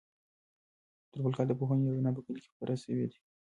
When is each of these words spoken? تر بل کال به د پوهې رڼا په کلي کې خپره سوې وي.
تر 1.11 1.19
بل 1.23 1.31
کال 1.37 1.47
به 1.47 1.53
د 1.57 1.59
پوهې 1.59 1.91
رڼا 1.95 2.11
په 2.15 2.21
کلي 2.25 2.39
کې 2.43 2.51
خپره 2.53 2.75
سوې 2.83 3.05
وي. 3.09 3.19